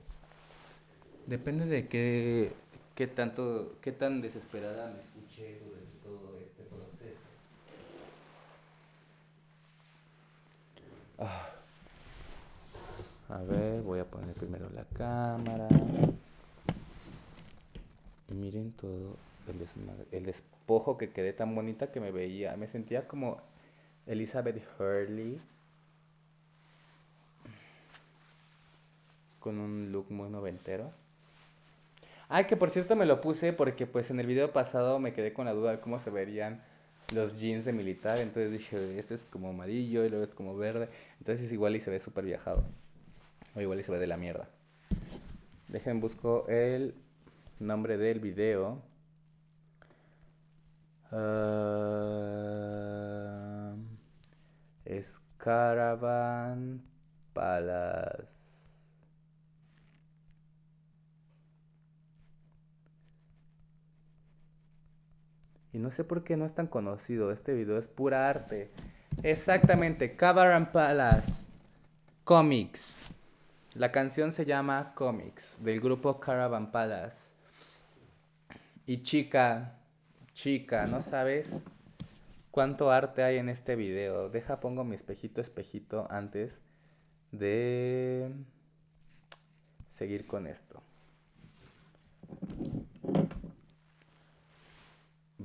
Depende 1.28 1.68
de 1.68 1.88
qué, 1.88 2.52
qué 2.96 3.06
tanto, 3.06 3.76
qué 3.80 3.92
tan 3.92 4.20
desesperada 4.20 4.90
me 4.90 5.00
escuché 5.00 5.60
durante 5.60 5.98
todo 6.04 6.40
este 6.40 6.64
proceso. 6.64 7.22
Ah. 11.20 11.52
A 13.30 13.44
ver, 13.44 13.84
voy 13.84 14.00
a 14.00 14.06
poner 14.06 14.34
primero 14.34 14.72
la 14.72 14.86
cámara. 14.86 15.68
Y 18.28 18.34
miren 18.34 18.72
todo 18.72 19.18
el, 20.12 20.26
despojo 20.26 20.98
que 20.98 21.12
quedé 21.12 21.32
tan 21.32 21.54
bonita 21.54 21.92
que 21.92 22.00
me 22.00 22.10
veía. 22.10 22.58
Me 22.58 22.68
sentía 22.68 23.08
como 23.08 23.38
Elizabeth 24.08 24.64
Hurley. 24.80 25.40
Con 29.46 29.60
un 29.60 29.92
look 29.92 30.10
muy 30.10 30.28
noventero. 30.28 30.92
Ay, 32.30 32.46
que 32.46 32.58
por 32.58 32.72
cierto 32.72 32.96
me 32.96 33.06
lo 33.06 33.22
puse 33.22 33.54
porque 33.54 33.86
pues 33.86 34.10
en 34.10 34.20
el 34.20 34.26
video 34.26 34.52
pasado 34.52 34.98
me 34.98 35.14
quedé 35.14 35.34
con 35.34 35.46
la 35.46 35.54
duda 35.54 35.70
de 35.70 35.80
cómo 35.80 36.00
se 36.00 36.10
verían 36.10 36.64
los 37.14 37.40
jeans 37.40 37.64
de 37.64 37.72
militar. 37.72 38.18
Entonces 38.18 38.52
dije, 38.52 38.98
este 38.98 39.14
es 39.14 39.22
como 39.22 39.50
amarillo 39.50 40.04
y 40.04 40.10
luego 40.10 40.24
es 40.24 40.34
como 40.34 40.58
verde. 40.58 40.90
Entonces 41.20 41.46
es 41.46 41.54
igual 41.54 41.76
y 41.76 41.80
se 41.80 41.92
ve 41.92 42.00
súper 42.00 42.26
viajado. 42.26 42.66
O 43.56 43.62
igual 43.62 43.80
y 43.80 43.84
se 43.84 43.92
ve 43.92 44.00
de 44.00 44.08
la 44.08 44.18
mierda. 44.18 44.50
Dejen 45.68 46.00
busco 46.00 46.48
el 46.48 46.96
nombre 47.60 47.98
del 48.00 48.20
video. 48.20 48.82
Uh, 51.12 51.18
es 54.86 55.20
Caravan 55.38 56.82
Palace. 57.34 58.35
Y 65.76 65.78
no 65.78 65.92
sé 65.92 66.06
por 66.06 66.24
qué 66.24 66.38
no 66.38 66.46
es 66.46 66.56
tan 66.56 66.68
conocido. 66.68 67.34
Este 67.34 67.54
video 67.54 67.78
es 67.78 67.90
pura 67.90 68.30
arte. 68.30 68.72
Exactamente, 69.24 70.16
Caravan 70.16 70.72
Palace 70.72 71.50
Comics. 72.24 73.04
La 73.74 73.92
canción 73.92 74.32
se 74.32 74.46
llama 74.46 74.94
Comics 74.96 75.58
del 75.62 75.82
grupo 75.82 76.18
Caravan 76.18 76.72
Palace. 76.72 77.34
Y 78.86 79.04
chica, 79.04 79.76
chica, 80.32 80.88
¿no 80.88 81.02
sabes 81.02 81.66
cuánto 82.52 82.90
arte 82.90 83.24
hay 83.24 83.36
en 83.36 83.50
este 83.50 83.76
video? 83.76 84.30
Deja, 84.30 84.62
pongo 84.62 84.86
mi 84.86 84.96
espejito, 84.96 85.42
espejito 85.42 86.08
antes 86.10 86.62
de 87.34 88.32
seguir 89.92 90.26
con 90.26 90.48
esto. 90.48 90.82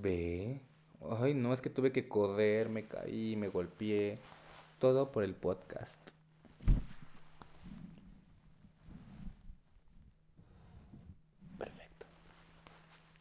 Ve. 0.00 0.62
Ay, 1.20 1.34
no, 1.34 1.52
es 1.52 1.60
que 1.60 1.70
tuve 1.70 1.92
que 1.92 2.08
correr, 2.08 2.68
me 2.68 2.86
caí, 2.86 3.36
me 3.36 3.48
golpeé. 3.48 4.18
Todo 4.78 5.12
por 5.12 5.24
el 5.24 5.34
podcast. 5.34 5.98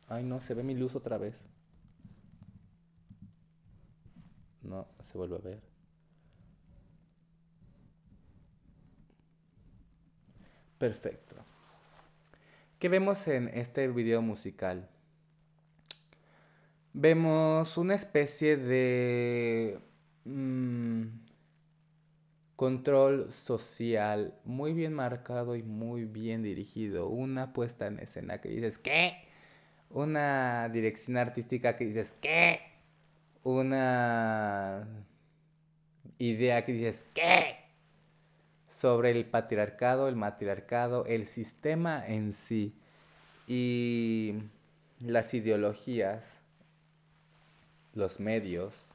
Ay, 0.10 0.24
no, 0.24 0.40
se 0.40 0.56
ve 0.56 0.64
mi 0.64 0.74
luz 0.74 0.96
otra 0.96 1.20
vez. 1.20 1.36
No, 4.64 4.88
se 5.04 5.18
vuelve 5.18 5.36
a 5.36 5.40
ver. 5.40 5.62
Perfecto. 10.80 11.36
¿Qué 12.80 12.90
vemos 12.90 13.28
en 13.28 13.50
este 13.50 13.88
video 13.88 14.22
musical? 14.24 14.90
Vemos 16.94 17.78
una 17.78 17.96
especie 17.96 18.58
de 18.58 19.80
mm, 20.26 21.04
control 22.56 23.32
social 23.32 24.34
muy 24.44 24.74
bien 24.74 24.94
marcado 24.94 25.56
y 25.56 25.64
muy 25.64 26.06
bien 26.06 26.44
dirigido. 26.44 27.10
Una 27.10 27.54
puesta 27.54 27.88
en 27.88 28.00
escena 28.00 28.42
que 28.42 28.50
dices, 28.50 28.78
¿qué? 28.78 29.30
una 29.90 30.70
dirección 30.70 31.18
artística 31.18 31.76
que 31.76 31.86
dices, 31.86 32.16
¿qué? 32.22 32.62
Una 33.44 34.88
idea 36.18 36.64
que 36.64 36.74
dices, 36.74 37.08
¿qué? 37.14 37.58
Sobre 38.70 39.12
el 39.12 39.26
patriarcado, 39.26 40.08
el 40.08 40.16
matriarcado, 40.16 41.06
el 41.06 41.26
sistema 41.26 42.06
en 42.06 42.34
sí 42.34 42.76
y 43.48 44.36
las 45.00 45.34
ideologías, 45.34 46.39
los 47.94 48.20
medios. 48.20 48.92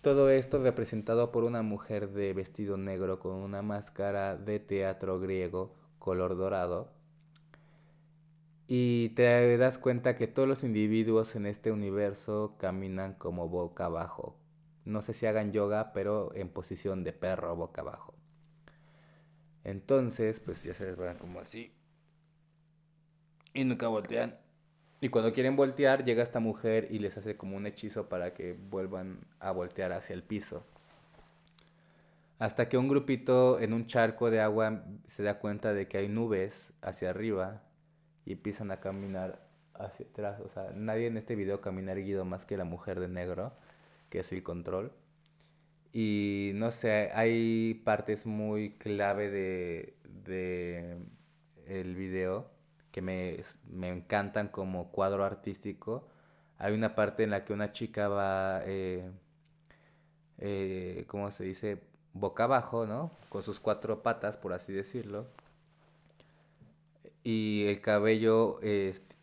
Todo 0.00 0.30
esto 0.30 0.62
representado 0.62 1.32
por 1.32 1.44
una 1.44 1.62
mujer 1.62 2.10
de 2.10 2.32
vestido 2.32 2.76
negro 2.76 3.18
con 3.18 3.36
una 3.36 3.62
máscara 3.62 4.36
de 4.36 4.60
teatro 4.60 5.18
griego 5.18 5.74
color 5.98 6.36
dorado 6.36 6.98
y 8.70 9.08
te 9.10 9.56
das 9.56 9.78
cuenta 9.78 10.14
que 10.14 10.26
todos 10.26 10.46
los 10.46 10.62
individuos 10.62 11.34
en 11.36 11.46
este 11.46 11.72
universo 11.72 12.56
caminan 12.58 13.14
como 13.14 13.48
boca 13.48 13.86
abajo. 13.86 14.36
No 14.84 15.00
sé 15.00 15.14
si 15.14 15.24
hagan 15.24 15.52
yoga, 15.52 15.94
pero 15.94 16.34
en 16.34 16.50
posición 16.50 17.02
de 17.02 17.14
perro 17.14 17.56
boca 17.56 17.80
abajo. 17.80 18.14
Entonces, 19.64 20.40
pues 20.40 20.62
ya 20.64 20.74
se 20.74 20.94
van 20.94 21.16
como 21.16 21.40
así. 21.40 21.72
Y 23.54 23.64
nunca 23.64 23.88
voltean. 23.88 24.38
Y 25.00 25.10
cuando 25.10 25.32
quieren 25.32 25.54
voltear, 25.54 26.04
llega 26.04 26.22
esta 26.22 26.40
mujer 26.40 26.88
y 26.90 26.98
les 26.98 27.16
hace 27.16 27.36
como 27.36 27.56
un 27.56 27.66
hechizo 27.66 28.08
para 28.08 28.34
que 28.34 28.54
vuelvan 28.54 29.20
a 29.38 29.52
voltear 29.52 29.92
hacia 29.92 30.14
el 30.14 30.24
piso. 30.24 30.64
Hasta 32.40 32.68
que 32.68 32.78
un 32.78 32.88
grupito 32.88 33.60
en 33.60 33.72
un 33.72 33.86
charco 33.86 34.30
de 34.30 34.40
agua 34.40 34.84
se 35.06 35.22
da 35.22 35.38
cuenta 35.38 35.72
de 35.72 35.86
que 35.86 35.98
hay 35.98 36.08
nubes 36.08 36.72
hacia 36.82 37.10
arriba 37.10 37.62
y 38.24 38.32
empiezan 38.32 38.70
a 38.72 38.80
caminar 38.80 39.40
hacia 39.74 40.06
atrás. 40.06 40.40
O 40.40 40.48
sea, 40.48 40.72
nadie 40.74 41.06
en 41.06 41.16
este 41.16 41.36
video 41.36 41.60
camina 41.60 41.92
erguido 41.92 42.24
más 42.24 42.44
que 42.44 42.56
la 42.56 42.64
mujer 42.64 42.98
de 42.98 43.08
negro, 43.08 43.52
que 44.10 44.20
es 44.20 44.32
el 44.32 44.42
control. 44.42 44.92
Y 45.92 46.52
no 46.54 46.70
sé, 46.72 47.10
hay 47.14 47.74
partes 47.84 48.26
muy 48.26 48.70
clave 48.74 49.30
de, 49.30 49.94
de 50.24 50.96
el 51.66 51.94
video 51.94 52.57
que 52.98 53.02
me, 53.02 53.44
me, 53.70 53.88
encantan 53.90 54.48
como 54.48 54.90
cuadro 54.90 55.24
artístico. 55.24 56.08
Hay 56.58 56.74
una 56.74 56.94
parte 56.96 57.22
en 57.22 57.30
la 57.30 57.44
que 57.44 57.52
una 57.52 57.72
chica 57.72 58.08
va, 58.08 58.62
eh, 58.64 59.08
eh, 60.38 61.04
¿cómo 61.06 61.30
se 61.30 61.44
dice? 61.44 61.80
Boca 62.12 62.44
abajo, 62.44 62.86
¿no? 62.86 63.12
Con 63.28 63.42
sus 63.44 63.60
cuatro 63.60 64.02
patas, 64.02 64.36
por 64.36 64.52
así 64.52 64.72
decirlo 64.72 65.26
y 67.24 67.64
el 67.66 67.80
cabello 67.80 68.58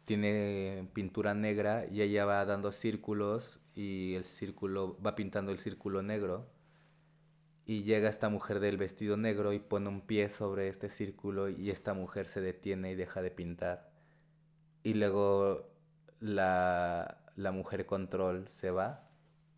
tiene 0.06 0.88
pintura 0.94 1.34
negra 1.34 1.86
y 1.92 2.02
ella 2.02 2.26
va 2.26 2.46
dando 2.46 2.72
círculos 2.72 3.60
y 3.74 4.14
el 4.14 4.26
círculo 4.26 4.98
va 5.04 5.16
pintando 5.16 5.52
el 5.52 5.58
círculo 5.58 6.04
negro 6.04 6.46
y 7.66 7.84
llega 7.84 8.10
esta 8.10 8.30
mujer 8.30 8.60
del 8.60 8.78
vestido 8.78 9.18
negro 9.18 9.54
y 9.54 9.60
pone 9.60 9.90
un 9.90 10.02
pie 10.02 10.30
sobre 10.30 10.70
este 10.70 10.90
círculo 10.90 11.50
y 11.50 11.72
esta 11.72 11.94
mujer 11.94 12.28
se 12.28 12.42
detiene 12.42 12.92
y 12.92 12.96
deja 12.96 13.22
de 13.22 13.32
pintar. 13.32 13.90
Y 14.84 14.94
luego 14.94 15.68
la, 16.20 17.24
la 17.36 17.52
mujer 17.52 17.86
control 17.86 18.48
se 18.48 18.72
va 18.72 19.10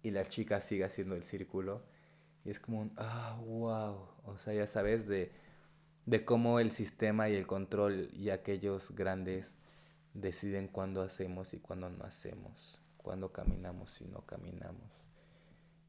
y 0.04 0.12
la 0.12 0.26
chica 0.28 0.62
sigue 0.62 0.86
haciendo 0.86 1.16
el 1.16 1.24
círculo. 1.24 1.84
Y 2.46 2.50
es 2.50 2.60
como 2.62 2.80
un 2.82 2.94
ah 2.98 3.38
wow 3.46 4.08
o 4.24 4.38
sea 4.38 4.54
ya 4.54 4.68
sabes 4.68 5.08
de 5.08 5.32
de 6.08 6.24
cómo 6.24 6.60
el 6.62 6.72
sistema 6.72 7.28
y 7.30 7.36
el 7.36 7.46
control 7.46 8.10
y 8.14 8.30
aquellos 8.30 8.96
grandes 8.96 9.56
deciden 10.14 10.70
cuándo 10.70 11.02
hacemos 11.02 11.54
y 11.54 11.60
cuándo 11.60 11.90
no 11.90 12.06
hacemos, 12.06 12.82
cuándo 12.96 13.34
caminamos 13.34 14.00
y 14.00 14.06
no 14.06 14.22
caminamos. 14.22 15.07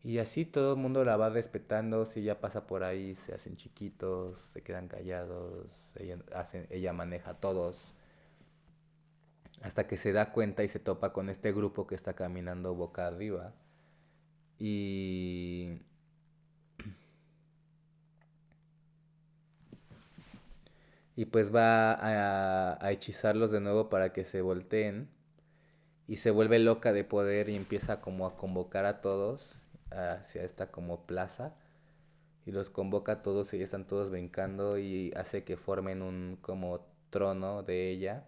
Y 0.04 0.18
así 0.18 0.44
todo 0.44 0.74
el 0.74 0.78
mundo 0.78 1.04
la 1.04 1.16
va 1.16 1.28
respetando, 1.30 2.04
si 2.06 2.20
ella 2.20 2.40
pasa 2.40 2.66
por 2.66 2.84
ahí, 2.84 3.14
se 3.14 3.34
hacen 3.34 3.56
chiquitos, 3.56 4.38
se 4.52 4.62
quedan 4.62 4.88
callados, 4.88 5.92
ella, 5.98 6.18
ella 6.70 6.92
maneja 6.92 7.32
a 7.32 7.40
todos, 7.40 7.94
hasta 9.62 9.86
que 9.86 9.96
se 9.96 10.12
da 10.12 10.32
cuenta 10.32 10.62
y 10.64 10.68
se 10.68 10.78
topa 10.78 11.12
con 11.12 11.28
este 11.28 11.52
grupo 11.52 11.86
que 11.86 11.94
está 11.94 12.14
caminando 12.14 12.74
boca 12.74 13.06
arriba. 13.06 13.54
Y 14.58 15.78
y 21.18 21.24
pues 21.26 21.52
va 21.52 21.94
a, 22.80 22.92
hechizarlos 22.92 23.50
de 23.50 23.60
nuevo 23.60 23.88
para 23.90 24.12
que 24.12 24.24
se 24.24 24.40
volteen. 24.40 25.08
Y 26.06 26.16
se 26.16 26.30
vuelve 26.30 26.60
loca 26.60 26.92
de 26.92 27.04
poder 27.04 27.48
y 27.48 27.56
empieza 27.56 28.00
como 28.00 28.26
a 28.26 28.36
convocar 28.36 28.86
a 28.86 29.00
todos 29.02 29.58
hacia 29.90 30.42
esta 30.42 30.70
como 30.70 31.06
plaza 31.06 31.54
y 32.46 32.52
los 32.52 32.70
convoca 32.70 33.12
a 33.12 33.22
todos 33.22 33.52
y 33.54 33.62
están 33.62 33.86
todos 33.86 34.10
brincando 34.10 34.78
y 34.78 35.12
hace 35.16 35.44
que 35.44 35.56
formen 35.56 36.02
un 36.02 36.38
como 36.40 36.86
trono 37.10 37.62
de 37.62 37.90
ella 37.90 38.24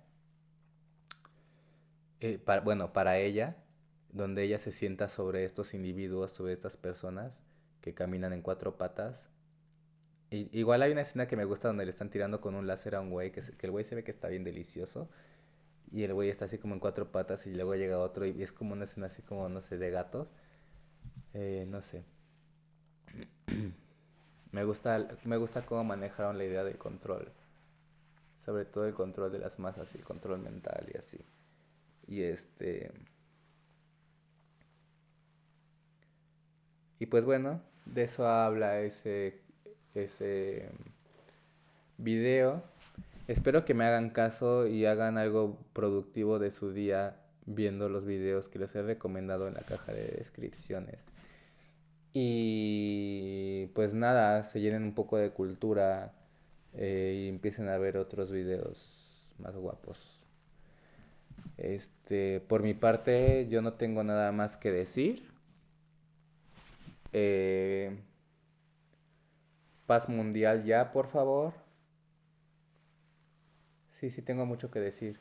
eh, 2.21 2.43
bueno 2.65 2.93
para 2.93 3.19
ella 3.19 3.57
donde 4.13 4.43
ella 4.43 4.59
se 4.59 4.73
sienta 4.73 5.09
sobre 5.09 5.45
estos 5.45 5.75
individuos 5.75 6.33
sobre 6.33 6.53
estas 6.53 6.77
personas 6.77 7.45
que 7.81 7.95
caminan 7.95 8.33
en 8.33 8.43
cuatro 8.43 8.77
patas 8.77 9.31
igual 10.31 10.83
hay 10.83 10.93
una 10.93 11.01
escena 11.03 11.27
que 11.27 11.37
me 11.37 11.45
gusta 11.45 11.69
donde 11.69 11.85
le 11.85 11.91
están 11.91 12.11
tirando 12.11 12.41
con 12.41 12.55
un 12.55 12.67
láser 12.67 12.95
a 12.95 13.01
un 13.01 13.11
güey, 13.11 13.33
que, 13.33 13.41
que 13.41 13.67
el 13.67 13.73
güey 13.73 13.85
se 13.85 13.95
ve 13.95 14.05
que 14.05 14.11
está 14.11 14.29
bien 14.29 14.45
delicioso. 14.45 15.09
y 15.93 16.05
el 16.05 16.15
güey 16.15 16.31
está 16.31 16.47
así 16.47 16.59
como 16.59 16.75
en 16.75 16.81
cuatro 16.81 17.13
patas 17.13 17.47
y 17.47 17.55
luego 17.55 17.75
llega 17.75 17.99
otro 17.99 18.27
y 18.27 18.43
es 18.43 18.53
como 18.53 18.75
una 18.75 18.85
escena 18.85 19.07
así 19.07 19.23
como, 19.23 19.49
no 19.49 19.61
sé, 19.61 19.79
de 19.79 19.91
gatos. 19.91 20.33
Eh, 21.35 21.67
no 21.69 21.81
sé. 21.81 22.05
me, 24.53 24.65
gusta, 24.65 25.09
me 25.25 25.37
gusta 25.37 25.65
cómo 25.65 25.85
manejaron 25.85 26.39
la 26.39 26.45
idea 26.45 26.65
del 26.65 26.79
control. 26.79 27.31
Sobre 28.39 28.65
todo 28.65 28.87
el 28.87 28.95
control 28.95 29.31
de 29.33 29.39
las 29.39 29.59
masas 29.59 29.95
y 29.95 29.99
el 29.99 30.05
control 30.05 30.41
mental 30.41 30.87
y 30.93 30.97
así. 30.97 31.19
Y 32.07 32.23
este... 32.23 32.93
Y 36.99 37.07
pues 37.07 37.25
bueno, 37.25 37.63
de 37.87 38.03
eso 38.03 38.29
habla 38.29 38.81
ese, 38.81 39.41
ese 39.95 40.71
video. 41.97 42.63
Espero 43.27 43.65
que 43.65 43.75
me 43.75 43.85
hagan 43.85 44.11
caso 44.11 44.67
y 44.67 44.85
hagan 44.85 45.17
algo 45.17 45.57
productivo 45.73 46.39
de 46.39 46.51
su 46.51 46.73
día 46.73 47.17
viendo 47.47 47.89
los 47.89 48.05
videos 48.05 48.49
que 48.49 48.59
les 48.59 48.75
he 48.75 48.83
recomendado 48.83 49.49
en 49.49 49.55
la 49.55 49.63
caja 49.63 49.93
de 49.93 50.09
descripciones. 50.09 51.05
Y 52.13 53.67
pues 53.75 53.95
nada, 53.95 54.43
se 54.43 54.61
llenen 54.61 54.83
un 54.83 54.95
poco 54.95 55.17
de 55.17 55.31
cultura 55.31 56.13
eh, 56.75 57.25
y 57.25 57.29
empiecen 57.29 57.69
a 57.69 57.79
ver 57.79 57.97
otros 57.97 58.33
videos 58.33 59.33
más 59.39 59.57
guapos. 59.57 60.21
Este, 61.57 62.41
por 62.41 62.63
mi 62.63 62.75
parte, 62.75 63.47
yo 63.49 63.63
no 63.63 63.75
tengo 63.75 64.03
nada 64.03 64.33
más 64.33 64.57
que 64.57 64.71
decir. 64.71 65.31
Eh, 67.13 67.99
paz 69.87 70.09
mundial 70.09 70.65
ya, 70.65 70.93
por 70.93 71.07
favor. 71.09 71.53
Sí, 73.91 74.11
sí 74.11 74.23
tengo 74.23 74.47
mucho 74.47 74.71
que 74.71 74.81
decir. 74.81 75.21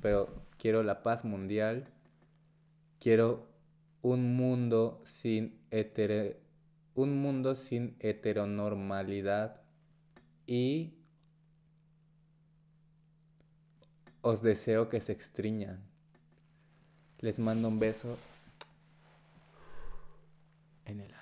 Pero 0.00 0.42
quiero 0.58 0.82
la 0.82 1.02
paz 1.02 1.24
mundial. 1.24 1.86
Quiero 2.98 3.51
un 4.02 4.36
mundo 4.36 5.00
sin, 5.04 5.60
un 6.94 7.22
mundo 7.22 7.54
sin 7.54 7.96
heteronormalidad 8.00 9.62
y 10.46 10.94
os 14.20 14.42
deseo 14.42 14.88
que 14.88 15.00
se 15.00 15.12
extriñan. 15.12 15.80
Les 17.18 17.38
mando 17.38 17.68
un 17.68 17.78
beso 17.78 18.18
en 20.84 21.00
el 21.00 21.14